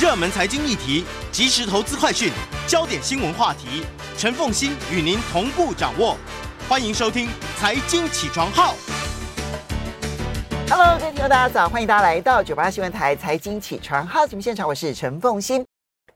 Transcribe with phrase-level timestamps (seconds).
[0.00, 2.32] 热门财经议题、即时投资快讯、
[2.66, 3.84] 焦点新闻话题，
[4.16, 6.16] 陈凤欣与您同步掌握。
[6.66, 7.28] 欢迎收听
[7.58, 8.72] 《财经起床号》。
[10.70, 15.66] Hello，各位听众大家早，欢迎大家来到九八新闻台《财经起床号》节目现场，我是陈凤欣。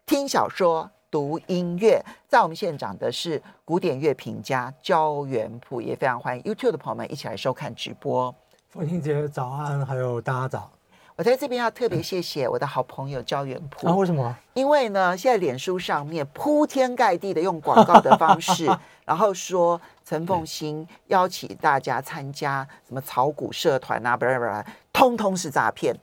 [0.06, 8.34] 听小说、读音乐，在我们现场的是古典乐评家焦元溥，也非常欢迎 YouTube 的朋友们一起来收看直播。
[8.70, 10.70] 凤欣姐早安，还有大家早。
[11.16, 14.36] 我在这边要特别谢谢我的好朋友焦元溥啊，为什么？
[14.54, 18.66] 因为呢，现在脸书上面铺天盖地的用广告的方式，
[19.06, 25.96] 然后说陈凤新邀请大家参加什么炒股社团啊，不是不是，通通是诈骗，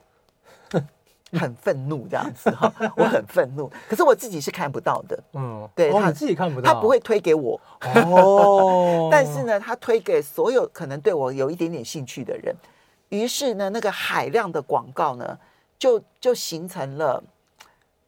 [1.38, 7.60] 很愤怒这样子哈，我很愤怒，可是我自己是看不到的，嗯，对，哦、他自己看不到，他不会推给我
[8.06, 12.56] 哦， 但是呢，他推给所有可能对我有一点点兴趣的人。
[13.12, 15.38] 于是呢，那个海量的广告呢，
[15.78, 17.22] 就就形成了，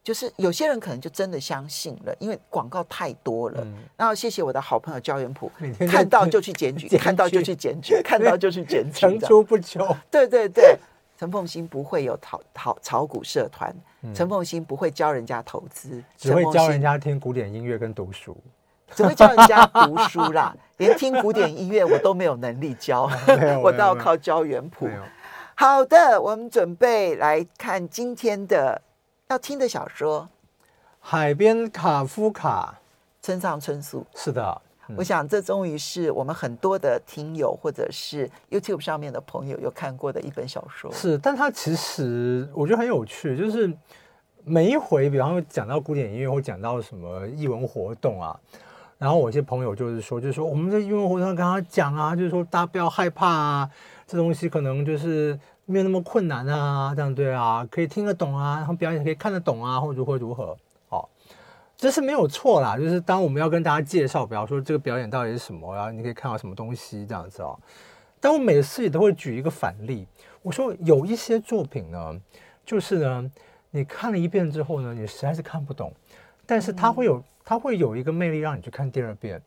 [0.03, 3.61] 就是有些人可能就真的相信了，因为广告太多了。
[3.63, 5.51] 嗯、然后谢谢我的好朋友焦元溥，
[5.87, 9.87] 看到就去检举，看到就去检举， 看到就去检举，层出不穷。
[10.09, 10.75] 对对对，
[11.19, 13.71] 陈凤新不会有炒炒炒股社团，
[14.11, 18.35] 陈凤新不会教人家投资，只会教人家听古典音乐跟读书。
[18.93, 23.09] 只会教人家读书啦， 连听古典音乐我都没有能力教，
[23.63, 24.89] 我都要靠教原谱。
[25.55, 28.81] 好的，我们准备来看今天的
[29.29, 30.21] 要听的小说
[30.99, 32.75] 《海边卡夫卡》，
[33.25, 34.05] 村上春树。
[34.13, 34.61] 是的，
[34.97, 40.91] 我想这终于是我们很多的听友或者是 YouTube 上面的朋友有看过的一本小说。
[40.91, 43.73] 是，但它其实我觉得很有趣，就是
[44.43, 48.37] 每一回，比方说讲到古典音乐或讲到什么艺文活动啊。
[48.97, 53.69] 然后我一些朋友就是说，就是说我们在英文活动上跟他讲啊，就是说大家不要害怕啊，
[54.07, 60.57] 这东西可能就是没有那么困难啊，这样对啊，可以听得懂啊，然后表演可以看得懂啊，或如何如何，
[60.89, 61.07] 哦，
[61.75, 62.77] 这是没有错啦。
[62.77, 67.59] 就是当我们要跟大家介绍，比方说这个表演到底是什么，然后你可以看到什么东西这样子哦。
[68.21, 70.07] 但我每次也都会举一个反例，
[70.41, 72.19] 我说有一些作品呢，
[72.65, 73.31] 就是呢，
[73.71, 75.93] 你看了一遍之后呢，你实在是看不懂，
[76.45, 77.23] 但是它会有。
[77.47, 79.39] 它会有一个魅力，让你去看第二遍。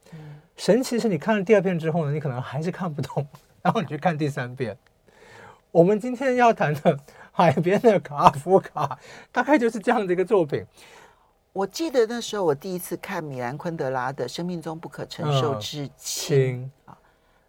[0.56, 3.26] 神奇是你看了第二遍之后呢，你可能还是看不懂，
[3.60, 4.78] 然后你去看第三遍。
[5.72, 6.96] 我们今天要谈的
[7.32, 8.86] 《海边的卡夫卡》，
[9.32, 10.64] 大概就是这样的一个作品。
[11.52, 16.70] 我记得那时候我第一次看米兰昆德拉的《生命中不可承受之轻》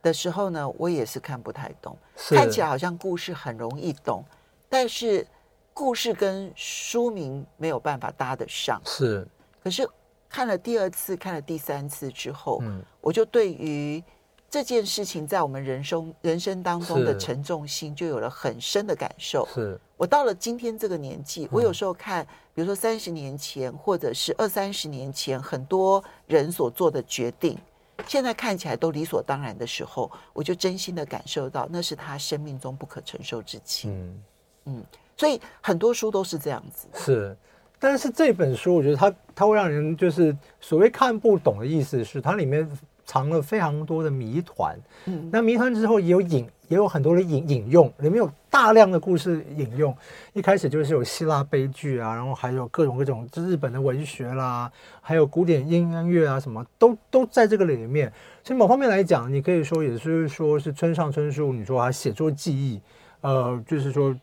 [0.01, 1.95] 的时候呢，我也是看不太懂，
[2.29, 4.25] 看起来好像故事很容易懂，
[4.67, 5.27] 但是
[5.75, 8.81] 故事跟书名没有办法搭得上。
[8.83, 9.27] 是，
[9.69, 9.87] 可是。
[10.31, 14.03] 看了第二次，看了第三次之后，嗯，我就对于
[14.47, 19.43] 这件事情在我们人生人生当中的沉重性就有了很深的感受。
[19.51, 27.57] 是我到了今天这个年纪，我有时候看，比如说三十年前或者是二三十年前很多人所做的决定，
[28.05, 33.91] 现在看起来都理所当然的时候，我就真心的感受到那是他生命中不可承受之轻。
[33.91, 34.23] 嗯
[34.65, 34.85] 嗯，
[35.17, 36.87] 所以很多书都是这样子。
[36.93, 37.35] 是。
[37.79, 42.69] 但是这本书，我觉得它它会让人就是所谓看不懂的意思是，它里面
[43.05, 44.77] 藏了非常多的谜团。
[45.05, 49.95] 嗯，那谜团之后也有引，也有很多的引引用，里面有大量的故事引用。
[50.33, 54.69] 一开始就是有希腊悲剧啊，然后还有各种各种日本的文学啦，
[54.99, 58.11] 还有古典音乐啊，什么都都在这个里面。
[58.43, 62.81] 所以某方面来讲，你可以说也是说是村上春树，你说他写作技艺，
[63.21, 64.13] 呃，就是说。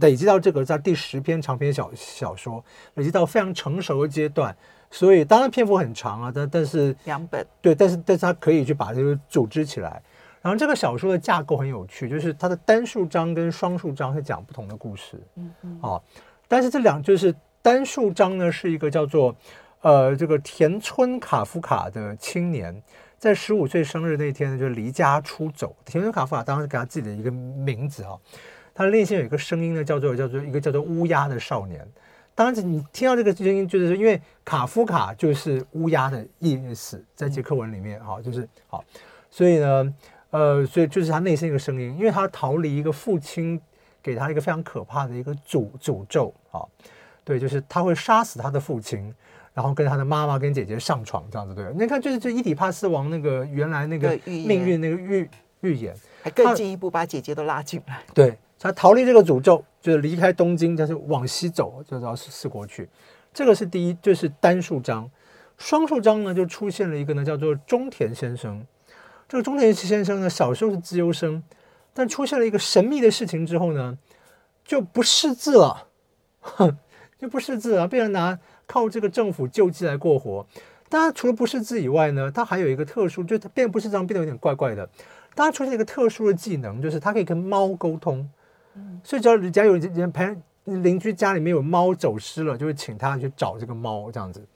[0.00, 4.56] 累积到这个在第十篇长篇小小说，累积到非常成熟的阶段，
[4.90, 10.02] 所以当然篇幅很长啊，但但是两本对，但是但是他可以去把这个组织起来。
[10.40, 16.02] 然后这个小说的架构很有趣，就是它的单数章跟双数章是讲不同的故事，嗯嗯，哦，
[16.48, 17.32] 但是这两就是
[17.62, 19.32] 单数章呢是一个叫做
[19.82, 22.82] 呃这个田村卡夫卡的青年，
[23.18, 25.76] 在十五岁生日那天呢就离家出走。
[25.84, 28.20] 田村卡夫卡当时给他自己的一个名字啊、哦。
[28.74, 31.86] 他的内心有一个声音呢，叫做叫做一个叫做乌鸦的少年。
[32.34, 38.82] 当然，你听到这个声音，就是因为卡夫卡就是乌鸦的意思，在捷克文里面，哈，就是好，
[39.30, 39.94] 所以呢，
[40.30, 43.60] 呃，所以就是他内心一个声音，因为他逃离一个父亲
[44.02, 46.64] 给他一个非常可怕的一个诅诅咒，啊，
[47.22, 49.14] 对，就是他会杀死他的父亲，
[49.52, 51.70] 然后跟他的妈妈跟姐姐上床，这样子对。
[51.74, 55.28] 你看，就是这伊底帕斯王那个原来那个命运那个预
[55.60, 58.38] 预言，还更进一步把姐姐都拉进来，对。
[58.62, 62.88] 他逃离这个诅咒，就是离开东京，就是往西走，就到四国去。
[63.34, 65.10] 这个是第一，就是单数章。
[65.58, 68.64] 双数章呢，就出现了一个呢，叫做中田先生。
[69.28, 71.42] 这个中田先生呢，小时候是资优生，
[71.92, 73.98] 但出现了一个神秘的事情之后呢，
[74.64, 75.88] 就不识字了。
[76.40, 76.78] 哼，
[77.18, 78.38] 就不识字了，被人拿
[78.68, 80.46] 靠这个政府救济来过活。
[80.88, 84.88] 当然，除了不识字以外呢，他还有一个特殊，就他变不识字，变得有点怪怪的。
[85.34, 88.30] 当他出现一个特殊的技能，就是他可以跟猫沟通。
[89.04, 94.46] 所以只要人家有人陪邻居家里面有猫走失了，就会请他去找这个猫这样子。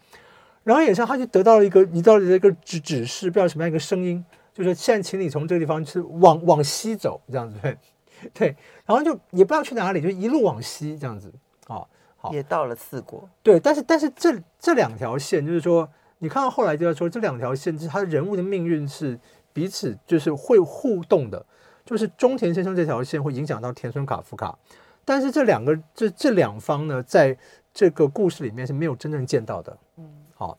[0.63, 7.77] 然后也是，他就得到了一个，得到了一个指指示，不知道什么样一个声音，就是现在请你从这个地方是往往西走这样子，对
[8.35, 8.57] 对。
[8.85, 11.33] 然后就也不知道去哪里，就一路往西这样子。
[11.67, 11.85] 啊，
[12.17, 13.29] 好，也到了四国。
[13.43, 19.19] 对，但是但是这这两条线，就是说，你看到后来就要说，这两条线就是他的人物的命运是
[19.53, 21.45] 彼此就是会互动的，
[21.87, 24.59] 就是中田先生这条线会影响到田村卡夫卡，
[25.07, 27.35] 但是这两个这这两方呢，在
[27.73, 29.79] 这个故事里面是没有真正见到的。
[29.97, 30.05] 嗯。
[30.39, 30.59] 好，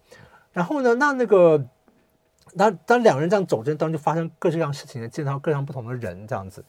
[0.54, 0.96] 然后呢？
[0.96, 1.64] 那那个，
[2.58, 6.66] 当当两个人这样走着，当中就发生各式各样事情的，见到各样不同的人这样子，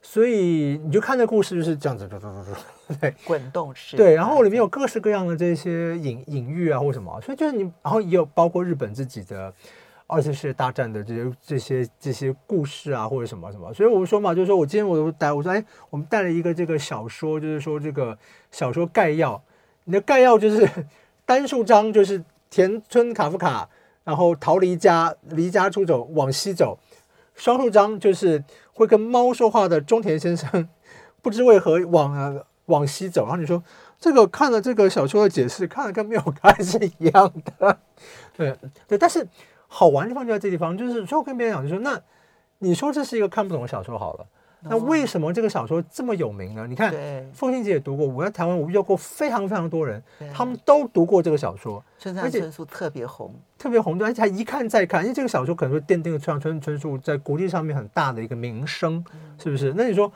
[0.00, 2.08] 所以你就看这故事就是这样子，
[3.00, 9.52] 对， 滚动式，对，然后里面有各式各样的这些隐隐喻啊，或什么，所以就是你，然后也有包括日本自己的
[10.06, 18.18] 二次世界大战的这些这些这些故事啊，或者什么什么，所以我们说嘛，就是说我今天我带我说，哎，我们带了一个这个小说，就是说这个
[18.50, 19.42] 小说概要，
[19.84, 20.68] 你的概要就是
[21.24, 22.24] 单数章就是。
[22.50, 23.68] 田村卡夫卡，
[24.04, 26.78] 然后逃离家，离家出走，往西走。
[27.34, 30.68] 双数章就是会跟猫说话的中田先生，
[31.20, 33.22] 不知为何往往西走。
[33.22, 33.60] 然后你说
[33.98, 37.76] 这个看了这个小说的解释，看了跟没有看是一样的。
[38.36, 39.26] 对对，但是
[39.74, 42.00] 好玩的地方就在这地方，就是说我跟别人讲，就说那
[42.58, 44.26] 你说这是一个看不懂的小说好了。
[44.66, 46.64] 那为什么这个小说这么有名呢？
[46.66, 46.90] 你看，
[47.34, 59.04] 凤馨姐也读过，我在台湾我遇到过非常非常多人，他们都读过这个小说，村上春树特别红，特别红，而且还一看再看，因为这个小说可能会奠定了村上春春树在国际上面很大的一个名声，
[59.38, 59.74] 是不是？
[59.76, 60.10] 那你说，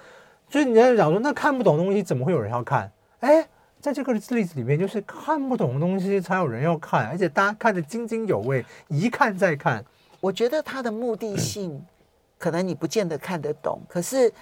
[0.49, 2.91] 所以你在讲说，那看不懂的东西怎么会有人要看？
[3.21, 3.47] 哎，
[3.81, 9.85] 在这个例子里面，就是看不懂的东西才有人要看，而且大家看得津津有味，一看再看。
[10.21, 11.73] 我觉得他的目的性。
[11.73, 11.87] 嗯
[12.39, 14.33] 可能你不见得看得懂，可是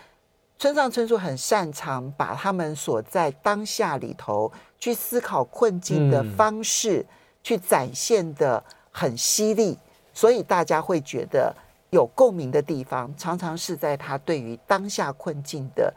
[0.59, 7.06] 村上春树很擅长把他们所在当下里头去思考困境的方式，
[7.43, 8.62] 去展现的
[8.93, 9.79] 很犀利，
[10.12, 11.56] 所以大家会觉得
[11.88, 15.91] 有共鸣的地方，常常是在他对于当下困境的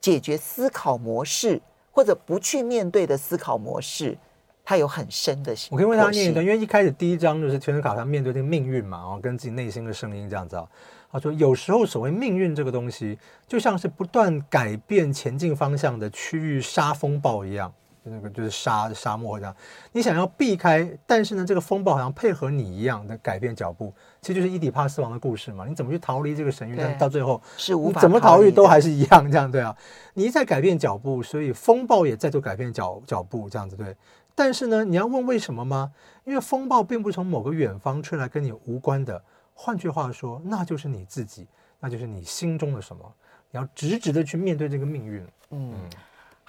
[0.00, 1.60] 解决思考模式，
[1.90, 4.16] 或者不去面对的思考模式，
[4.64, 5.54] 他有很深的。
[5.70, 10.66] 我可以为他念一段，因为一开始第一章就是全身卡他面对这个命运嘛，然后跟自己内心的声音这样子啊。
[11.12, 19.54] 他说：“有时候，所谓命运这个东西，就像是不断改变前进方向的区域沙风暴一样，就那个就是沙沙漠这样。
[19.92, 23.92] 你想要避开，但是呢，这个风暴好像配合你一样的改变脚步。
[24.20, 25.66] 其实就是伊底帕斯王的故事嘛。
[25.66, 26.76] 你怎么去逃离这个神域？
[26.76, 29.76] 但到最后是无法怎么逃离都还是一样这样对啊。
[30.14, 33.96] 你一再改变脚步，所以风暴也在做改变脚脚步这样子对。
[34.34, 35.92] 但是呢，你要问为什么吗？
[36.24, 39.22] 因为风暴并不是从某个远方吹来，跟你无关的。”
[39.52, 41.46] 换句话说，那就是你自己，
[41.80, 43.12] 那就是你心中的什么，
[43.50, 45.22] 你要直直的去面对这个命运。
[45.50, 45.74] 嗯，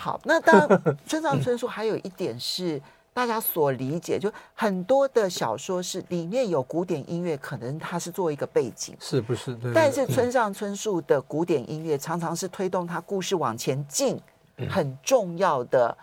[0.01, 2.81] 好，那当然，村上春树还有一点是
[3.13, 9.53] 大家所理解，就很多的小说是里面有古典音乐，可能它是做一个背景，是不是？
[9.57, 9.71] 对。
[9.74, 14.19] 但是村上春树的古典音乐常常是推动他故事往前进
[14.68, 15.95] 很重要的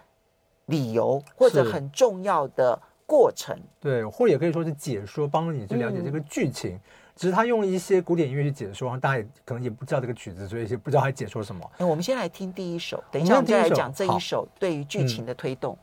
[0.66, 2.80] 理由，或者很重要的。
[3.08, 6.72] 过程对，或者也可以说是解说，帮助你去了解这个剧情。
[6.72, 6.80] 嗯、
[7.18, 11.68] 只是他用一些古典音乐去解说，大家也可能也不知道这个曲子，所以也不知道他解说什么。
[11.76, 15.76] 那我们先来听第一首，等一下我们再来讲这一首对于剧情的推动。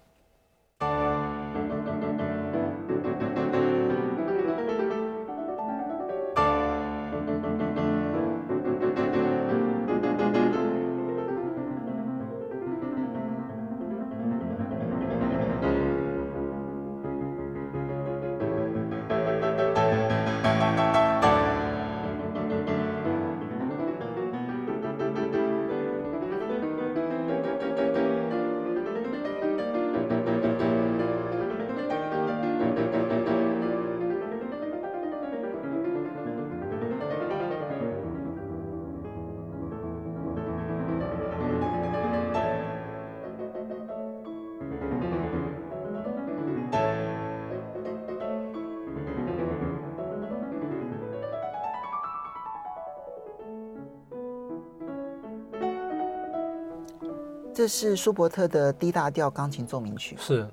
[57.55, 60.17] 这是舒伯特的 D 大调钢琴奏鸣曲。
[60.19, 60.45] 是，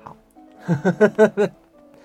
[0.00, 0.16] 好。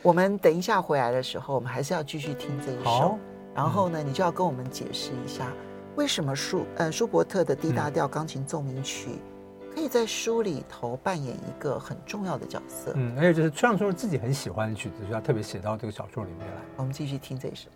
[0.02, 3.20] 我们等一下回来的时候，我们还是要继续听这一首。
[3.54, 5.54] 然后呢，你就要跟我们解释一下，
[5.96, 9.10] 为什么舒呃舒伯特的 D 大调钢琴奏鸣曲
[9.76, 12.94] 可以在书里头扮演一个很重要的角色。
[12.96, 16.62] 嗯，而且就是村上春树自己很喜欢的曲子，所以他特别写到这个小说里面来。
[16.78, 17.70] 我们继续听这一首。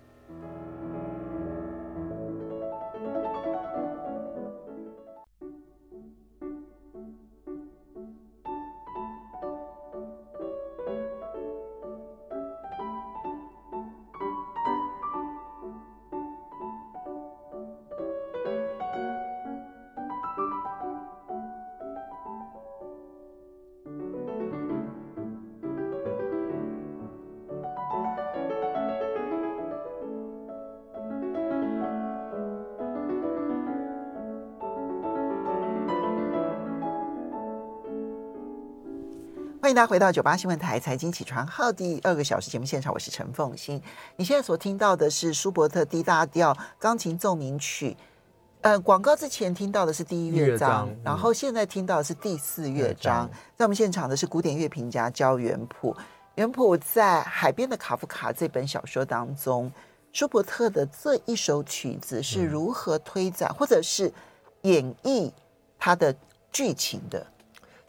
[39.66, 43.82] 欢迎大家回到九八新闻台财经起床号第二个小时节目现场，我是陈凤欣。
[44.14, 47.96] 你现在所听到的是舒伯特 D 大调钢琴奏鸣曲。
[48.60, 52.94] 呃，广告之前听到的是第一乐章，然后现在听到的是第四乐章。
[52.94, 55.96] 乐章在我们现场的是古典乐评家焦元溥。
[56.36, 59.72] 元溥在《海边的卡夫卡》这本小说当中，
[60.12, 64.12] 舒伯特的这一首曲子是如何推展，嗯、或者是
[64.62, 65.32] 演绎
[65.76, 66.14] 他的
[66.52, 67.26] 剧情的？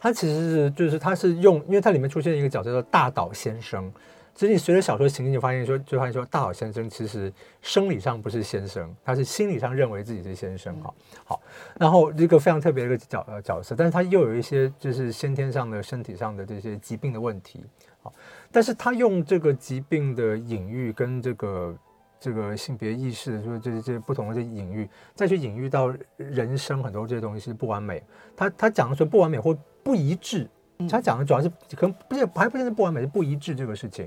[0.00, 3.92] 他其实是就是他是用，因为它里面出现一个角色叫大岛先生。
[4.34, 10.72] 其实你随着小说行进，就发现说，就发现说大岛先生其实生理上不是先生，他是心理上认为自己是先生。
[10.80, 11.42] 哈，好，
[11.76, 17.64] 然后一个非常特别的一个角呃角色，但是他又有一些就是先天上的身体上的这些疾病的问题。
[18.00, 18.12] 好，
[18.52, 21.76] 但是他用这个疾病的隐喻跟这个。
[22.20, 28.02] 这个性别意识，说这这不同的这隐喻，再去隐喻到人生很多这些东西是不完美。
[28.36, 29.56] 他他讲的说不完美或
[29.88, 30.46] 不一致，
[30.86, 34.06] 他讲的主要是可能不是还不是不完美，是不一致这个事情。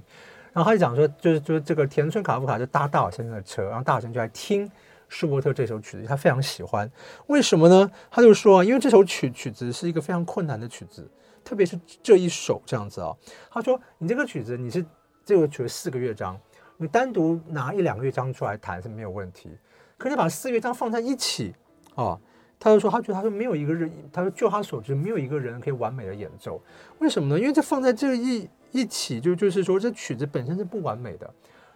[0.54, 4.70] 然后他就讲说，就是就是这个田村卡夫卡就搭大岛先生的车，然后大岛先生就来听
[5.10, 6.88] 舒伯特这首曲子，他非常喜欢。
[7.26, 7.90] 为什么呢？
[8.12, 11.10] 他就说，因为这首曲曲子是一个非常困难的曲子，
[11.44, 13.12] 特别是这一首这样子啊。
[13.50, 14.86] 他说，你这个曲子你是
[15.26, 16.40] 这个曲子四个乐章。
[16.78, 19.50] 你单独拿一两个乐章出来弹是没有问题，
[19.98, 21.56] 可是你把四乐章放在一起，
[21.96, 22.20] 啊，
[22.64, 26.62] 他就说他觉得他说没有一个人，他说就他所知没有一个人可以完美的演奏，
[27.00, 27.40] 为什么呢？
[27.40, 31.28] 因为这放在这一一起就就是说这曲子本身是不完美的，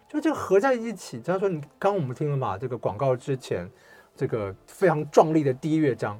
[0.08, 1.20] 就这个合在一起。
[1.20, 3.68] 他说你刚我们听了嘛，这个广告之前
[4.14, 6.12] 这个非常壮丽的第一乐章，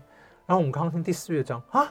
[0.46, 1.87] 然后我们刚刚听第四乐章啊。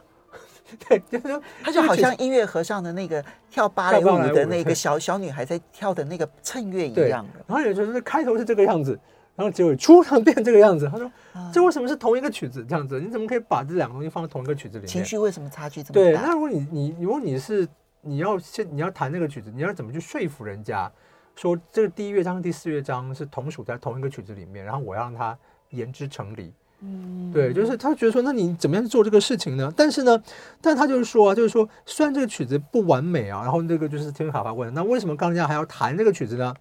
[0.89, 7.45] 对，就是，他就好像音乐盒上的那个跳芭蕾舞的那个小小女孩在跳的那个衬乐一样的。
[7.45, 8.99] 然后有时候是开头是这个样子，
[9.35, 10.89] 然后结果出场变这个样子。
[10.91, 11.11] 他说
[11.51, 12.65] ：“这为什么是同一个曲子？
[12.67, 14.87] 这样子，你怎么可以把这两个东西放在同一个曲子里面？
[14.87, 17.67] 情绪为什么差距这么大？”对，那如果你你如果你是
[18.01, 20.91] 你要先你要弹那个曲子，你要怎么去说服人家
[21.35, 25.37] 说这个第一乐章、第四乐章是同属在同一个曲子里面，然后我要让它
[25.71, 26.53] 言之成理。
[26.81, 29.71] 嗯，对，就是他觉得说，那你怎么样做这个事情呢？
[29.75, 30.21] 但是呢，
[30.61, 36.53] 但他就是说啊，就是说，虽然这个曲子不完美啊，然后那个就是田村卡发问，那为什么钢琴家还要弹这个曲子呢？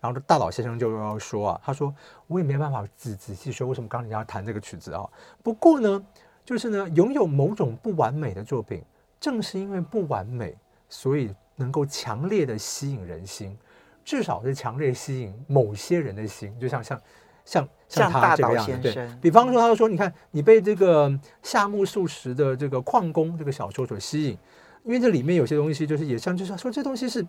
[0.00, 1.94] 然后大岛先生就要说啊，他说
[2.26, 5.08] 我也没办法仔仔细说为什么钢琴家要弹这个曲子啊。
[5.42, 6.02] 不过呢，
[6.44, 8.82] 就是呢，拥有某种不完美的作品，
[9.20, 10.56] 正是因为不完美，
[10.88, 13.56] 所以能够强烈的吸引人心，
[14.04, 17.00] 至少是强烈吸引某些人的心，就像像。
[17.42, 21.10] 像像他这个样子，对比方说，他就说，你看你被这个
[21.42, 24.38] 夏目漱石的这个矿工这个小说所吸引，
[24.84, 27.26] 因为这里面有些东西就是也像，就是说这东西是，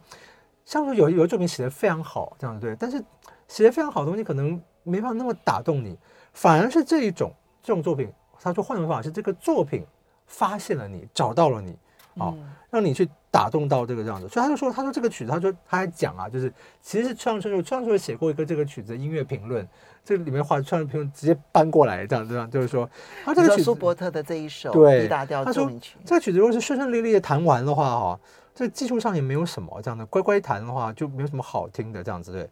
[0.72, 3.04] 像说有有的作品写的非常好，这样对，但是
[3.50, 5.98] 写的非常好的东西可能没办法那么打动你，
[6.32, 8.10] 反而是这一种这种作品，
[8.40, 9.86] 他说换种方法是这个作品
[10.28, 11.78] 发现了你，找到了你。
[12.18, 12.38] 啊、哦，
[12.70, 19.66] 让你去打动到这个这样子，所以他就说，他说这个曲子，他说他还讲啊，就是其实是村上春树，村上春树写过一个这个曲子的音乐评论，
[20.04, 22.88] 这个里面话村上评论直接搬过来这样这样，就是说
[23.24, 28.20] 他这个曲子，舒伯特的这一首对 D 大调奏鸣曲，这个曲子如果是顺顺利利的弹完的话，哈，
[28.62, 32.50] 这技术上也没有什么这样的，乖乖弹的话就没有什么好听的这样子对，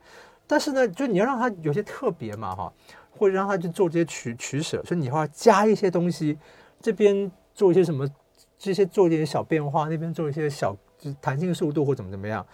[0.47, 2.73] 但是呢，就你要让他有些特别嘛哈，
[3.17, 6.37] 或者让他去做这些取取舍，所以你要加一些东西，
[6.81, 8.07] 这边做一些什么。
[8.61, 12.45] 这些做一点小变化，那边做一些小就弹性速度或怎么怎么样，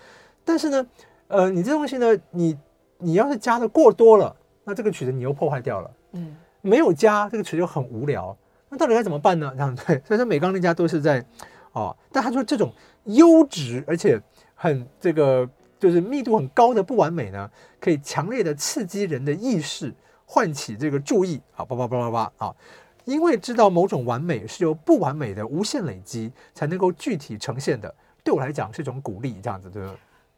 [0.43, 0.87] 但是呢，
[1.27, 2.55] 呃，你这东西呢，你
[2.99, 5.91] 你要是加的过多了，那这个曲子你又破坏掉了。
[6.11, 8.37] 嗯，没有加这个曲子就很无聊，
[8.69, 9.51] 那到底该怎么办呢？
[9.55, 11.25] 这样对，所以说每钢那家都是在
[11.71, 12.71] 哦，但他说这种
[13.05, 14.21] 优质而且
[14.53, 19.93] 很这个就是密度很高的不完美呢，可以强烈的刺激人的意识，
[20.25, 22.55] 唤起这个注意啊，叭叭叭叭叭啊。
[23.03, 27.93] 因为知道某种完美是由不完美的无限累积才能够具体呈现的，
[28.23, 29.93] 对我来讲是一种鼓励，这样子对吧？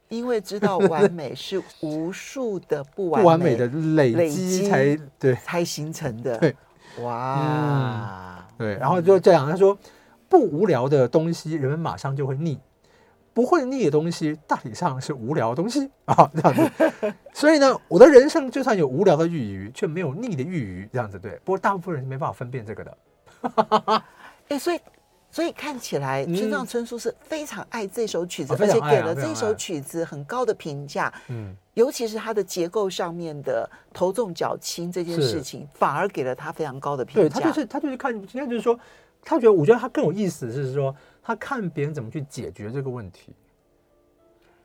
[0.08, 6.36] 因为知道完美是无数的不完美， 不完美的累积才对才形成的。
[6.38, 6.54] 对，
[7.02, 9.78] 哇，嗯、对，然后就这样，他说，
[10.28, 12.56] 不无聊的东西，人们马上就会腻；
[13.32, 17.14] 不会腻的东西，大体上是无聊的东西 啊，这样子。
[17.32, 21.32] 所以呢，我的人生就算有无聊的玉鱼，却没有腻的玉鱼，这样子对。
[21.44, 22.98] 不过大部分人是没办法分辨这个的。
[24.48, 24.80] 哎、欸，所以。
[25.30, 31.12] 所以看起来，村上春树是非常爱这首曲子，嗯、而且给了这首曲子很高的评价。
[31.28, 37.20] 嗯，尤其是它的结构上面的头重脚轻这件事情，反而给了他非常高的评价。
[37.20, 38.80] 对，他就是他就是看，应该就是说，
[39.22, 43.34] 他觉得我觉得他更有意思是说，他看别人怎么去解决这个问题。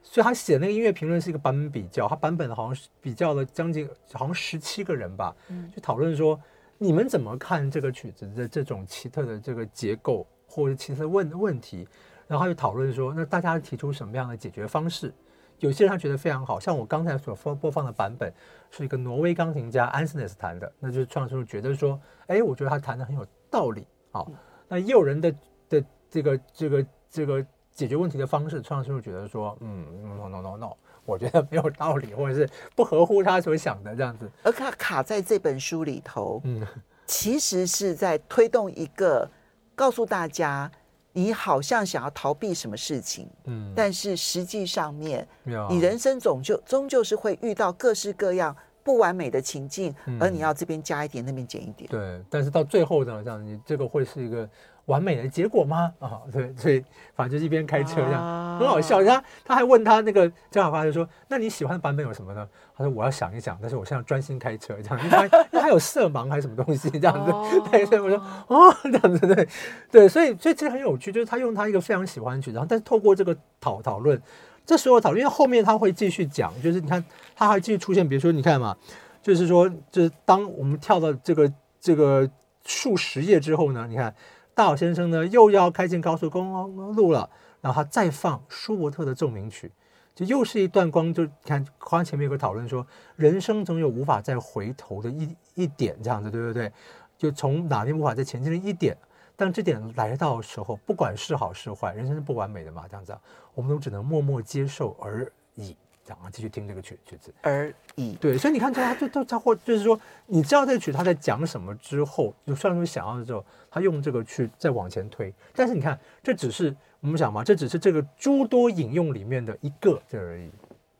[0.02, 6.40] 所以他写那个音乐评论是一个版本比较，他版本好像是比较了将近好像十七个人吧，嗯，去讨论说
[6.78, 10.26] 你们怎么看这个曲子的这种奇特的这个结构。
[10.46, 11.88] 或者其实问问题，
[12.28, 15.12] 然后他就讨论说，那大家提出什么样的解决方式？
[15.58, 18.32] 有些人他觉得非常好，像我刚才所播播放的版本
[18.70, 23.84] 是一个挪威钢琴家安斯内斯弹的，那就是创作觉得说，哎，我觉得他弹的很有道理。
[24.14, 24.30] 好，
[24.68, 25.34] 那也有人的
[25.68, 29.84] 的这个这个这个解决问题的方式，创作觉得说，嗯
[30.16, 30.72] ，no no no no，
[31.04, 34.30] 我觉得没有道理，或者是不合乎他所想的这样子。
[34.44, 36.64] 而他卡在这本书里头，嗯，
[37.06, 39.28] 其实是在推动一个。
[39.76, 40.70] 告诉大家，
[41.14, 45.26] 你好像想要逃避什么事情，嗯，但是实际上面，
[45.68, 52.22] 你人生总就终究是会遇到各式各样不完美的情境，而你要这边加一点，那边减一点，对。
[52.30, 54.48] 但是到最后呢，这样你这个会是一个。
[54.86, 55.90] 完美的结果吗？
[55.98, 59.02] 啊，对，所以反正就是一边开车这样，啊、很好笑。
[59.02, 67.30] 他他还问他那个张小发就说：“那你喜欢的版本有什么呢？”他说：“我要想一想，但是我现在专心开车这样，因为他 还有色盲还是什么东西这样子。
[67.32, 69.48] 哦” 对，所以我说：“哦，这样子对
[69.90, 74.20] 对，所以所以其实很有趣，就是他用他一个非常喜欢的曲，然后但是透过这个讨讨论，
[74.66, 77.04] 这时候讨论，因为后面他会继续讲，就是你看
[77.34, 78.76] 他还继续出现，比如说你看嘛，
[79.22, 82.28] 就是说就是当我们跳到这个这个
[82.64, 84.14] 数十页之后呢，你看。
[84.56, 87.28] 大岛先生呢，又要开进高速公路了，
[87.60, 89.72] 然后他再放舒伯特的奏鸣曲，
[90.14, 91.12] 就又是一段光。
[91.12, 92.86] 就看，刚刚前面有个讨论说，
[93.16, 96.70] 人生总有无法再回头的一一点，这样子，对不对？
[97.18, 98.96] 就从哪边无法再前进的一点，
[99.36, 103.16] 但这点来到的时候，不管是好是坏，人生是不完美的嘛，这样子，
[103.54, 105.76] 我们都只能默默接受而已。
[106.06, 108.12] 然后继续听这个曲曲子而已。
[108.16, 115.32] 对，所以你看，他就他他或就是说，你知道这个曲他在讲什么之后，就算是想要的时候，他用这个去再往前推。
[115.54, 120.50] 但是你看，这只是我们想嘛，这只是这个诸多引用里面的一个这而已。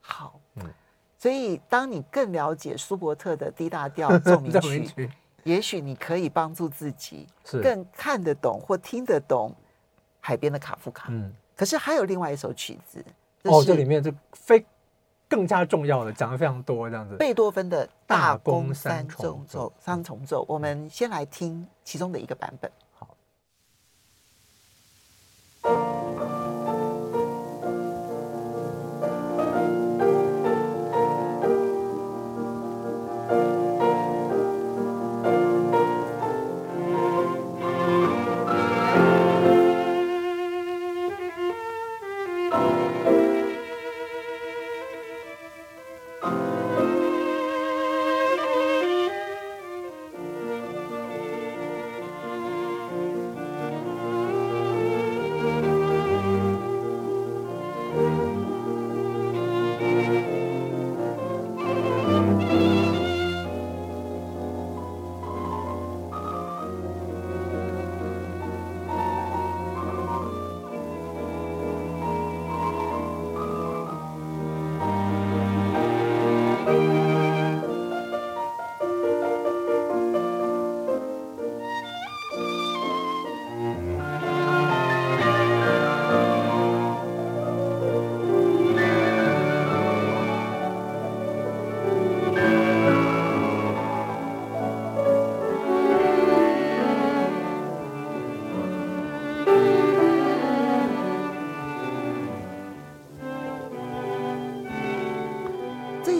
[0.01, 0.63] 好，嗯，
[1.19, 4.51] 所以当你更了解舒伯特的 D 大调 奏鸣，
[4.87, 5.11] 曲
[5.45, 7.27] 也许你可以帮助自己
[7.63, 9.55] 更看得懂或听得懂
[10.21, 11.07] 海边的卡夫卡。
[11.11, 13.05] 嗯，可是还有另外一首曲子，
[13.45, 14.65] 哦，这里面就非。
[15.27, 17.17] 更加重要的讲的非常多，这样子。
[17.17, 22.71] 贝多芬的大公三重奏，三重奏，我们先来听其中的一个版本。
[22.71, 22.84] 这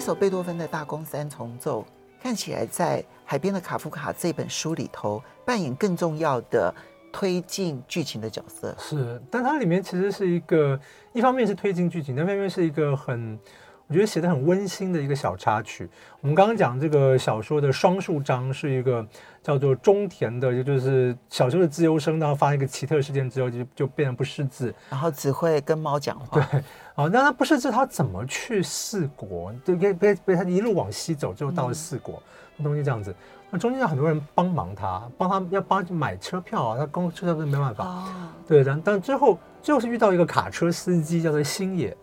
[0.05, 1.83] 首贝多芬的大公三重奏
[2.23, 6.75] 看起来在《海边的卡夫卡》这本书里头扮演更重要的
[7.11, 8.77] 推进剧情的角色。
[8.79, 10.79] 是，但它里面其实是一个，
[11.15, 13.39] 一方面是推进剧情，另一方面是一个很
[13.87, 15.89] 我觉得写的很温馨的一个小插曲。
[16.21, 19.07] 我们刚刚讲这个小说的双数章是一个
[19.43, 26.41] 叫做中田的，也就是小时候的自由生，然后发生一个奇特事件之后就就变得不识字，然后只会跟猫讲话。
[26.41, 26.59] 对，
[26.95, 29.55] 啊，那他不识字，他怎么去四国？
[29.65, 32.23] 就被被被他一路往西走，最后到了四国，
[32.57, 33.15] 那、嗯、东西这样子。
[33.51, 37.85] 那中间有很多人帮忙他，帮他要帮他买车票啊，他公车票是没办法。
[37.85, 38.05] 哦、
[38.49, 41.95] 对，但但最后最后是遇到一个卡车司机，叫做星野。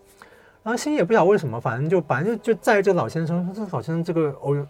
[0.62, 3.44] 然后星野不晓得为什么，反正就反正就就在这个老先生。
[3.46, 4.66] 说这个老先生这个哦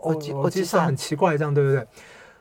[0.00, 1.86] 哦哦，机上很奇怪，这样对不对？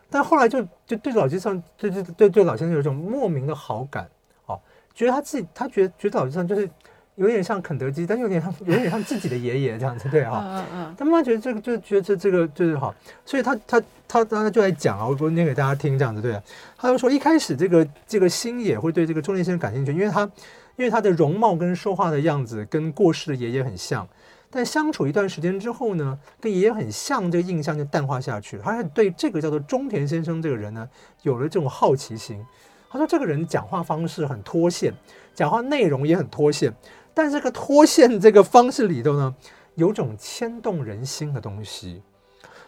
[0.09, 4.09] 但后来就就对老机上，对对对对老先生有一种莫名的好感，
[4.45, 4.59] 哦，
[4.93, 6.69] 觉得他自己他觉得觉得老机上就是。
[7.15, 10.41] 有点像肯德基，但有点像有点像自己的爷爷这样子，对哈。
[10.41, 10.95] 嗯嗯。
[10.97, 16.41] 他妈觉得这个就觉得这这个就是好，所以他他他当时就在讲啊，我我念给大家听这样子，对。
[16.77, 20.31] 他就说一开始这个这个星野会对这个中年先生感兴趣，因为他
[20.79, 24.07] 因为他的容貌跟说话的样子跟过世的爷爷很像，
[24.49, 28.63] 但相处一段时间之后呢，跟爷爷很像，这个印象就淡化下去了。
[28.63, 30.89] 他对这个叫做中田先生这个人呢，
[31.23, 32.41] 有了这种好奇心。
[32.89, 34.93] 他说这个人讲话方式很脱线，
[35.35, 36.73] 讲话内容也很脱线。
[37.13, 39.35] 但这个脱线这个方式里头呢，
[39.75, 42.01] 有种牵动人心的东西，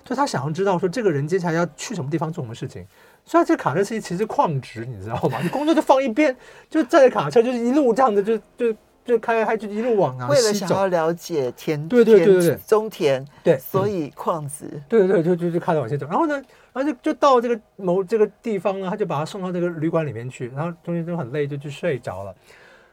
[0.04, 2.86] 就他想要知道说这个人接下来要去什么地方做什么事情。
[3.32, 5.40] 所以这卡车司机其实旷职，你知道吗？
[5.42, 6.36] 你 工作就放一边，
[6.70, 10.34] 就载着卡车，就是一路这样的，就就就开开就一路往啊西走。
[10.34, 16.06] 为了想要了解田，对对对对对，中田，对，所以旷职，对对对，就就就开始往前走。
[16.08, 16.36] 然后呢，
[16.74, 20.50] 然后就就到这个某这个地方呢，他就把他送到这个旅馆里面去。
[20.54, 22.36] 然后中间就很累，就去睡着了。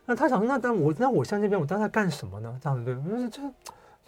[0.07, 2.57] 那他想说，那但我那我像这边，我当时在干什么呢？
[2.63, 3.43] 这样子对，就是这，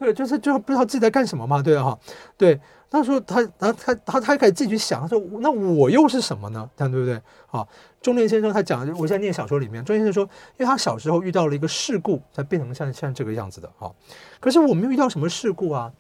[0.01, 1.97] 对，就是就是不知道自己在干什么嘛，对哈，
[2.37, 2.59] 对。
[2.93, 6.69] 他说他，然后他他他开始自己去想，他说那我又是什么呢？
[6.77, 7.23] 这样对不对？
[7.47, 7.69] 好，
[8.03, 13.71] 中年先生他讲，我现在念小说里面，中年先生说，因为他小时候遇到了一个事故，才变成像像这个样子的。
[13.79, 13.95] 好，
[14.41, 15.93] 可是我没有遇到什么事故啊。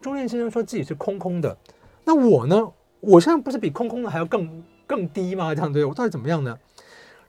[0.00, 1.56] 中年先生说自己是空空的，
[2.04, 2.70] 那我呢？
[3.00, 5.52] 我现在不是比空空的还要更更低吗？
[5.56, 6.56] 这样对，我到底怎么样呢？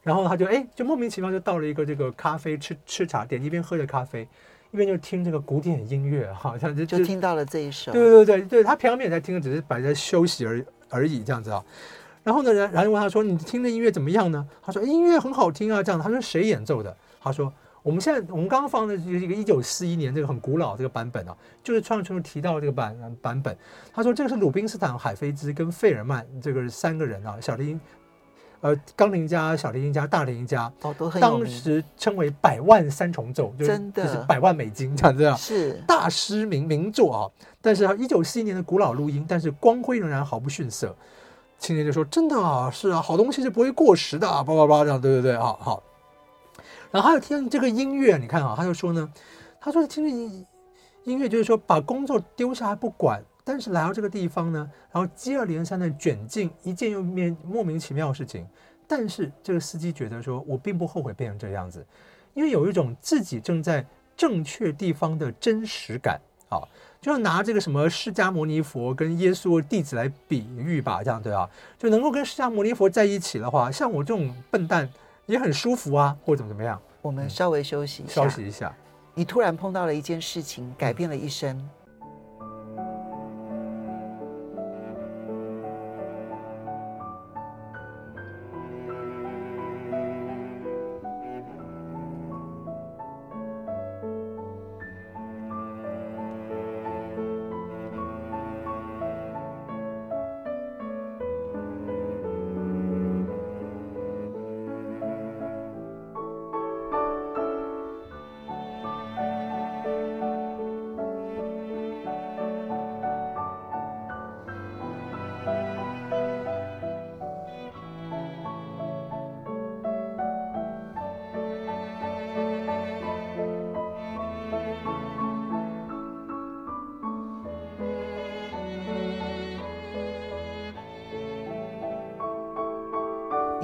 [0.04, 4.28] 然后他就哎，就莫名其妙就到了一个这个咖啡吃吃茶店，一边喝着咖啡，
[4.70, 7.92] 一边就听这个古典音乐，好像就就听到了这一首。
[7.92, 11.64] 对对对对，他平常也在听，只是摆在休息而而已这样子啊。
[12.22, 17.52] 然后呢，然后就问他说：“你听的音乐怎么样呢？”他说：“音乐很好听啊。”这样，他说：“谁演奏的？”他说
[17.82, 23.56] ：“我们现在我们刚刚放的就是一个一九四一年这个很古老这个版本啊，就是创作中提到这个版版本。”
[23.92, 27.80] 他说：“这个是鲁宾斯坦、海菲兹跟费尔曼这个三个人啊，小提琴。”
[28.60, 37.18] 呃，钢琴家、小提琴家、大提琴家，哦，都很当时称为百万三重奏，真的就是百万美金这样子啊，是大师名名作啊。
[37.62, 40.94] 但是啊，一九四一年的古老录音，但是光辉仍然毫不逊色。
[41.58, 45.82] 青年就说：“真的啊，是啊，好东西是不会过时的啊，叭叭叭这样，对对对，好好。”
[46.90, 49.10] 然后还有听这个音乐，你看啊，他就说呢，
[49.60, 50.46] 他说听着音
[51.04, 53.22] 音乐，就是说把工作丢下来不管。
[53.44, 58.46] 但是来到这个地方呢，然后接二连三的卷进一件又面莫名其妙的事情。
[58.86, 61.86] 但是这个司机觉得说，我并不后悔变成这样子，
[62.34, 63.84] 因为有一种自己正在
[64.16, 66.20] 正确地方的真实感。
[66.50, 66.58] 啊，
[67.00, 71.48] 就像拿这个什么释迦牟尼佛跟耶稣的弟子来比喻吧，这样对啊，
[71.78, 74.90] 就能够跟释迦牟尼佛在一起的话，像我这种笨蛋
[75.26, 76.82] 也很舒服啊，或者怎么怎么样。
[77.02, 78.74] 我们稍微休息一下，休息一下。
[79.14, 81.56] 你突然碰到了一件事情，改变了一生。
[81.56, 81.79] 你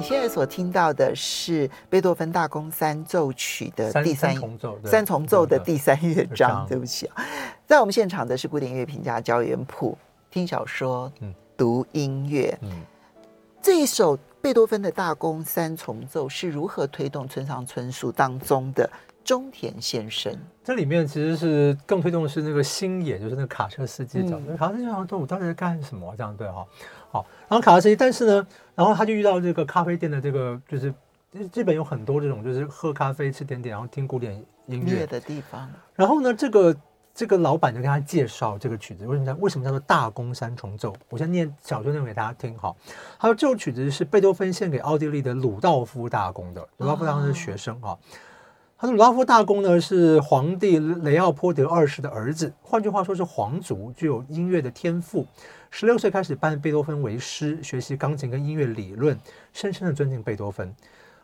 [0.07, 6.65] 现在所听到的是贝多芬大公三奏曲的第三三重奏，三重奏的第三乐章。
[6.65, 7.25] 对不起啊，
[7.65, 9.97] 在我们现场的是古典音乐评价焦元溥，
[10.31, 12.71] 听小说，嗯，读音乐，嗯，
[13.61, 18.89] 这一首贝多芬的大公三重奏是如何推动村上春树当中的
[19.27, 20.33] 中田先生？
[20.63, 26.65] 这里面其实是更推动的是那个星野，就是那个卡车司机讲的，卡车司机讲说：“我到底在干什么？”这样对哈。
[27.11, 30.93] 好，然后卡车司机，但是呢，然后他就遇到这个咖啡店的这个就是
[31.53, 35.69] 日本有很多这种就是喝咖啡、吃点点，然后听古典音乐的地方。
[35.93, 36.73] 然后呢，这个
[37.13, 40.95] 这个老板就跟他介绍这个曲子，为什么叫为什么叫做大公三重奏？
[41.09, 42.73] 我先念小说内容给大家听哈。
[43.19, 47.89] 他说这首曲子是贝多芬献给奥地利的鲁道夫大公的，鲁道夫大公是学生哈。
[47.89, 47.99] 哦
[48.79, 55.25] 他说：“鲁道夫大公呢是皇帝雷奥波德二世的儿子，换句话说是皇族，具有音乐的天赋。
[55.71, 59.17] 十六岁开始拜贝多芬为师，学习钢琴跟音乐理论，
[59.51, 60.71] 深深的尊敬贝多芬。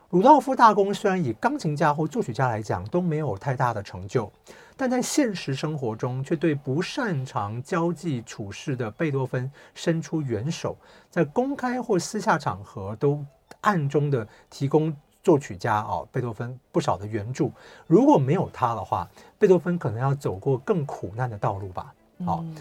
[0.09, 4.31] 鲁道夫大公虽然以钢琴家或作曲家来讲都没有太大的成就，
[4.75, 10.75] 但在现实生活中却对不擅长交际处事的贝多芬伸出援手，
[11.07, 13.23] 在公开或私下场合都
[13.61, 14.91] 暗中的提供。”
[15.23, 17.51] 作曲家哦，贝多芬不少的援助，
[17.87, 19.07] 如果没有他的话，
[19.39, 21.93] 贝多芬可能要走过更苦难的道路吧。
[22.25, 22.55] 好、嗯，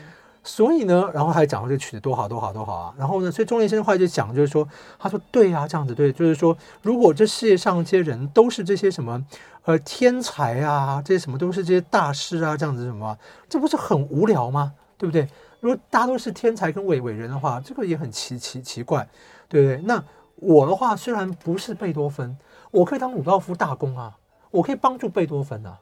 [0.45, 2.95] 所以呢，然后还讲到这曲子多好多好多好啊。
[2.97, 4.67] 然后呢，所以钟连先生后来就讲，就是说，
[4.99, 9.25] 他说对啊，这样子对，就是说，如果这世界上这些人都是这些什么
[9.65, 14.73] 呃天才啊，这些什么都是这些大师啊，这样子什么，这不是很无聊吗？
[14.97, 15.29] 对不对？
[15.59, 19.09] 如果大家都是天才跟伟伟人的话，这个也很奇奇奇怪，
[19.49, 19.83] 对不对？
[19.85, 20.03] 那
[20.37, 22.37] 我的话虽然不是贝多芬。
[22.73, 24.19] 我可以当鲁道夫大公啊，
[24.51, 25.79] 我可以帮助贝多芬啊。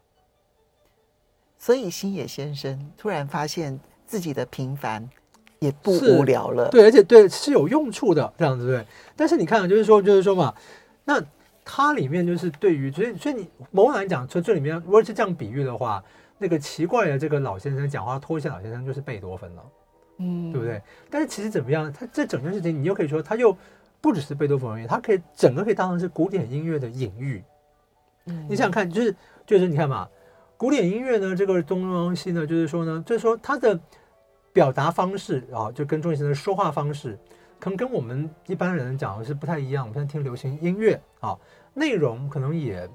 [1.56, 5.08] 所以星野先生突然发现自己的平凡
[5.60, 8.84] 也不无聊了，对，而且对是有用处的这样子对。
[9.14, 10.52] 但是你看，就是说，就是说嘛，
[11.04, 11.22] 那
[11.64, 16.02] 它里面就是对于，所以所以你某种来讲，从这里面如果是这样比喻的话，
[16.38, 19.62] 那个奇怪的这个老先生讲话脱线老先生就是贝多芬了，
[20.18, 20.82] 嗯，对不对？
[21.08, 23.56] 但是其实怎么样，他这整件事情，你又可以说他又。
[24.00, 27.44] 不只是贝多芬而已，它可以整个可以当成是古典音乐的隐喻。
[28.26, 29.14] 嗯，你想想看，就是
[29.46, 30.08] 就是你看嘛，
[30.56, 33.78] 古典音乐呢，这个东东西呢，就是说呢，就是说它的
[34.52, 37.18] 表达方式啊，就跟钟先生的说话方式，
[37.58, 39.84] 可能跟我们一般人讲的是不太一样。
[39.84, 41.38] 我们现在听流行音乐啊，
[41.74, 42.88] 内容可能也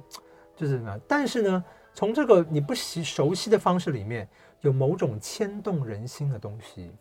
[0.55, 1.63] 就是什么，但是呢，
[1.93, 4.27] 从这个你不习熟悉的方式里面，
[4.61, 6.91] 有某种牵动人心的东西。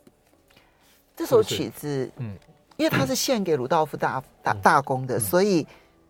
[1.16, 2.36] 这首曲子，嗯。
[2.76, 5.66] 因为它是献给鲁道夫大大大公的，所以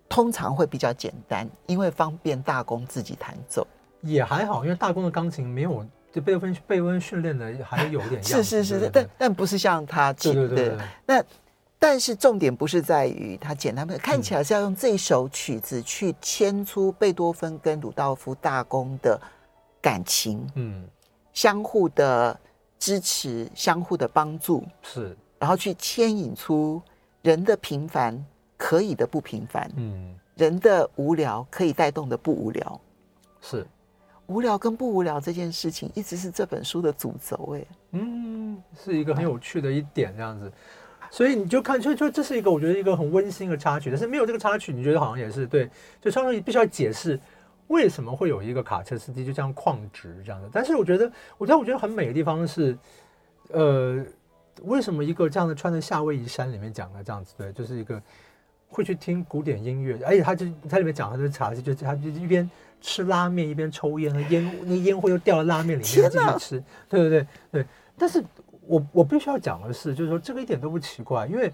[0.08, 3.66] 通常会比较简单，因为方便大公自己弹奏。
[4.00, 8.44] 也还好，因为大公的钢琴没有就贝多芬贝多芬训练的还有点 是。
[8.44, 10.78] 是是是，但但不是像他对对对，对。
[11.06, 11.24] 那
[11.78, 19.20] 但是重点不是在于他简单，看起来是要用这首曲子去牵出贝多芬跟鲁道夫大公的
[19.82, 20.86] 感情，嗯，
[21.32, 22.38] 相互的
[22.78, 25.16] 支持，相互的帮助，是。
[25.38, 26.80] 然后去牵引出
[27.22, 28.24] 人的平凡
[28.56, 32.80] 可以的不平凡，嗯，人的无聊可以带动的不无聊，
[33.40, 33.66] 是。
[34.26, 40.50] 无聊跟不无聊这件事情一直是这本书的主轴，哎，嗯，是一个很有趣的一点，这样子，
[41.10, 45.68] 所以你就看，所以说这是一个我觉得一个很温馨的插曲，但是没有这个插曲，你觉得好像也是对，
[46.00, 47.20] 就相当于必须要解释
[47.66, 52.78] 为什么会有一个卡车司机就这样旷职这样的，但是我觉得，我觉得我觉得很美的地方是，
[53.52, 54.02] 呃。
[54.62, 57.34] 为什么一个这样的穿在夏威夷山里面讲的这样子？
[57.36, 58.00] 对，就是一个
[58.68, 62.48] 会去听古典音乐，而且他就他里面讲他就茶，就他就一边
[62.80, 67.66] 吃拉面一边抽烟，那烟那烟灰又掉到拉面里面继续吃，对对对对。
[67.96, 68.24] 但是
[68.66, 71.52] 我我必须要讲的是，就是说这个一点都不奇怪，因为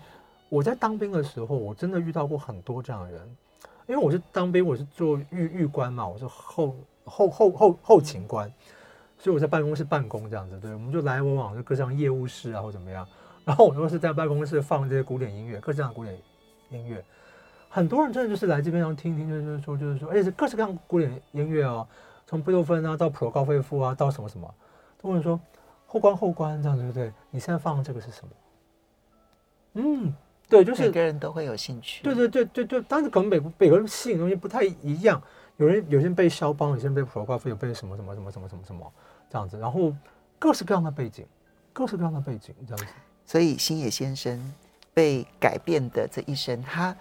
[0.48, 3.36] 我在当兵的时候，我真的遇到过很多这样的人，
[3.86, 8.50] 因为我是当兵，我是做预预官嘛，我是后后后后后勤官。
[9.22, 13.06] 所以我在办公室办公这样子，对，我们就来来往往就各项业务室啊或怎么样，
[13.44, 16.18] 然后我都是在办公室放这些古典音乐，各式各样的古典
[16.70, 17.04] 音乐，
[17.68, 21.86] 很多人真的就是来这边要听听，就是说就是说，而且是各式各样古典音乐哦，
[22.26, 24.54] 从贝多芬啊到普罗高菲夫啊到什么什么，
[25.02, 25.38] 都会说
[25.86, 27.12] 后官后官这样对不对？
[27.30, 28.30] 你现在放的这个是什么？
[29.74, 30.14] 嗯，
[30.48, 35.22] 对，就是每个人都会有兴趣，对对对对对，但是可能每每个人吸引东西不太一样。
[35.58, 38.92] 有人有些人被肖邦，有些人被普罗高菲，有被什么什么什么什么什么什么
[39.30, 39.94] 这样子，然后
[40.38, 41.24] 各式各样的背景，
[41.72, 42.92] 各式各样的背景这样子。
[43.24, 44.52] 所以星野先生
[44.92, 46.96] 被改变的这一生，他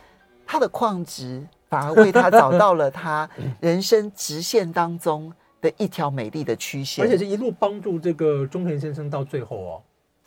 [0.46, 3.28] 他的矿值反而为他找到了他
[3.60, 9.82] 人生直线当中的一条美丽的曲线，而且是一路帮助这个中田先生到最后哦。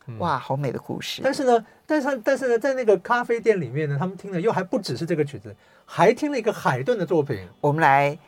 [0.07, 1.23] 嗯、哇，好美的故事！
[1.23, 7.47] 但是呢，但是但是呢，在那个咖啡店里面呢，他们听的又还不只是这个曲子，还听了一个海顿的作品。
[7.61, 8.19] 我们来，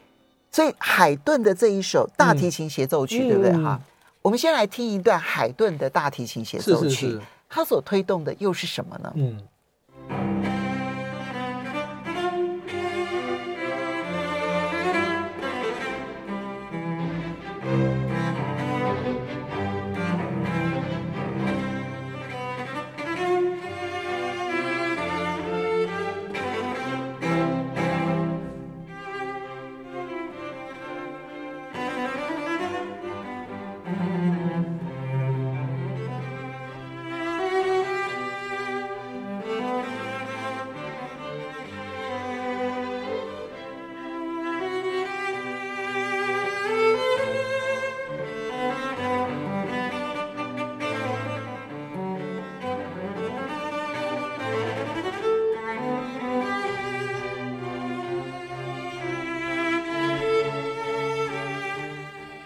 [0.54, 3.76] 所以海顿的这一首大提琴协奏曲，嗯、对不对哈？
[3.76, 3.80] 嗯、
[4.22, 9.12] 我们先来听一段海顿的大提琴协奏曲，是是是，它所推动的又是什么呢？
[9.16, 9.42] 嗯。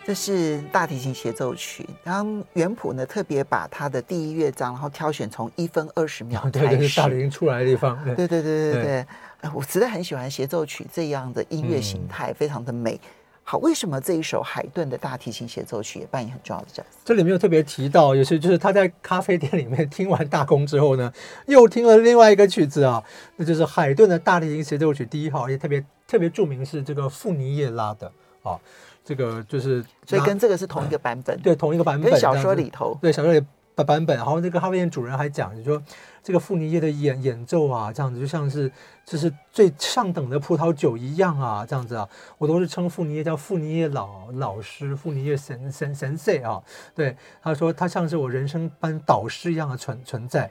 [0.09, 8.83] 这是大提琴协奏曲，然后原谱呢特别把它的第一乐章，然后挑选从一分二十秒开始，对对，大提琴出来的地方，对对对对对
[9.42, 12.99] 对，我实在很喜欢协奏曲这样的音乐形态，嗯、非常的美。
[13.44, 16.99] 好，为什么这一首海顿的大提琴协奏曲也扮演很重要的角色？
[17.05, 21.12] 这里面有特别提到，也是就是他在咖啡店里面听完大公之后呢，
[21.44, 23.05] 又听了另外一个曲子啊，
[23.37, 28.11] 那就是海顿的大提琴协奏曲第一号，也特别特别著名是这个富尼耶拉的
[28.42, 28.59] 啊。
[29.09, 32.11] 这个就是，所以跟这个是同一个版本，对，同一个版本。
[32.11, 33.42] 跟小说里头，对，小说里
[33.75, 34.14] 的版本。
[34.14, 35.83] 然后这个咖啡店主人还讲，就说
[36.23, 38.71] 这个傅尼叶的演演奏啊，这样子就像是
[39.07, 46.62] 就是最上等的葡萄酒一样啊，这样子啊，我都是称傅尼叶叫傅尼叶老老师，傅尼叶神神神岁啊。
[46.94, 50.51] 对，他说他像是我人生般导师一样的存存在。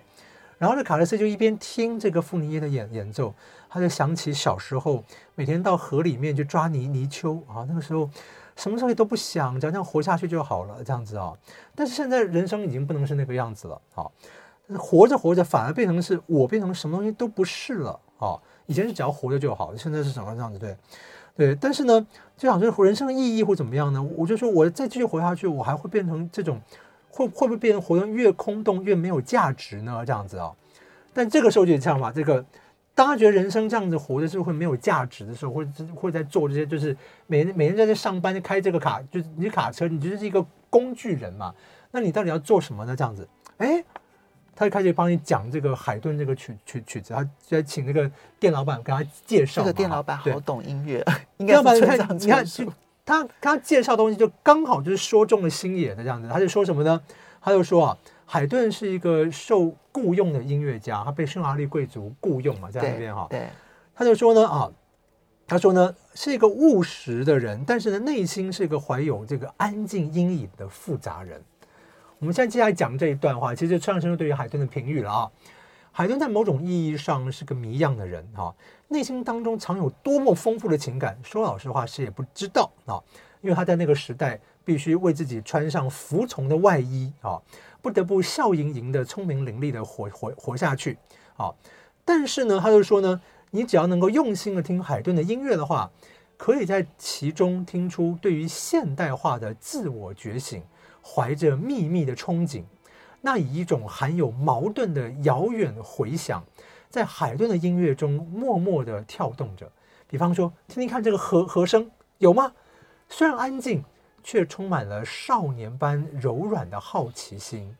[0.57, 3.35] 然后这卡勒斯就一边听这个傅尼叶的演演奏，
[3.69, 5.03] 他就想起小时候
[5.35, 8.09] 每天到河里面去抓泥泥鳅啊，那个时候。
[8.57, 11.31] 什么东西都不想，只要这样活下去就好了，这样子啊。
[11.73, 14.05] 但是现在人生已经不能是那个样子了，啊，
[14.77, 18.35] 活着活着反而变成是我变成什么东西都不是了，啊。
[18.65, 20.59] 以前是只要活着就好，现在是什么这样子？
[20.59, 20.75] 对，
[21.37, 21.55] 对。
[21.55, 24.01] 但是呢，就想说人生的意义会怎么样呢？
[24.17, 26.59] 我就说我再继续活下去，我还会变成这种，
[27.09, 30.03] 会会不会变成活得越空洞越没有价值呢？
[30.05, 30.51] 这样子啊。
[31.13, 32.43] 但这个时候就这样吧，这个。
[32.97, 41.53] 当他觉得人生这样子活的时候会没有价值的时候，或者或者在做这些，就是每天每天在这上班就开这个卡，就是你卡车，你就是一个工具人嘛。
[41.91, 42.95] 那你到底要做什么呢？
[42.95, 43.83] 这样子，哎，
[44.55, 49.61] 他就开始帮你讲这个海顿这个曲曲曲子，他就在请那个店老板给他介绍。
[49.61, 51.05] 这个店老板好懂音乐，
[51.37, 52.45] 应该是你看，你看，
[53.05, 56.27] 他他介绍东西就刚好就是说中了心眼的这样子。
[56.27, 56.99] 他就说什么呢？
[57.39, 57.97] 他就说啊。
[58.29, 63.25] 海顿是一个受雇佣的音乐家，他被匈牙利贵族雇佣嘛，在那边哈。
[63.29, 63.47] 对，
[63.95, 64.69] 他就说呢啊，
[65.47, 71.41] 他说呢是一个务实的人，但是呢内心是一个怀有这个安静阴影的复杂人。
[72.19, 75.31] 我们现在接下来讲这一段话，其实上升对于海顿的评语了啊。
[75.93, 78.53] 海顿在某种意义上是个谜样的人哈，
[78.89, 82.99] 内心当中藏有多么丰富的情感，说老实话谁也不知道啊，
[83.39, 87.41] 因为他在那个时代必须为自己穿上服从的外衣啊。
[87.87, 90.97] 不得不笑盈盈的、聪明伶俐的活活活下去，
[91.37, 91.55] 好！
[92.03, 93.21] 但是呢，他就说呢，
[93.51, 95.89] 你只要能够用心的听海顿的音乐的话，
[96.35, 100.61] 可以在其中听出对于现代化的自我觉醒，
[101.01, 102.65] 怀着秘密的憧憬。
[103.21, 106.43] 那以一种含有矛盾的遥远回响，
[106.89, 109.71] 在海顿的音乐中默默的跳动着。
[110.09, 112.51] 比方说，听听看这个和和声，有吗？
[113.07, 113.81] 虽然安静。
[114.27, 117.73] 却充满了少年般柔软的好奇心，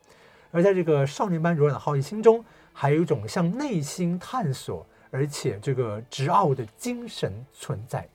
[0.50, 8.08] 而在这个少年般柔软的好奇心中，还有一种向内心探索，而且这个执拗的精神存在。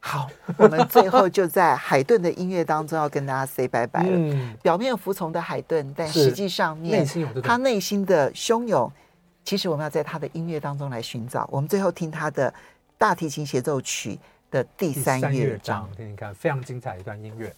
[0.00, 4.10] 好，我们最后就在海顿的音乐当中要跟大家 say 拜拜了。
[4.12, 7.06] 嗯，表面服从的海顿，但实际上面
[7.42, 8.92] 他内心的汹涌，
[9.46, 11.48] 其实我们要在他的音乐当中来寻找。
[11.50, 12.52] 我们最后听他的
[12.98, 14.18] 大提琴协奏曲
[14.50, 17.54] 的第三乐章，听听看，非常精彩一段音乐。